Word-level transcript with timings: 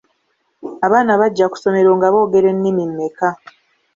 Abaana 0.85 1.11
bajja 1.21 1.45
ku 1.51 1.55
ssomero 1.57 1.89
nga 1.97 2.07
boogera 2.13 2.47
ennimi 2.53 2.83
mmeka? 2.89 3.29